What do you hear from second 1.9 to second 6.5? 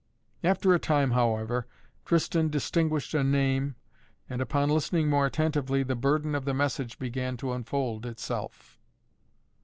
Tristan distinguished a name, and, upon listening more attentively, the burden of